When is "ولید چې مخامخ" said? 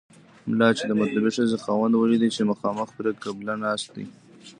1.95-2.87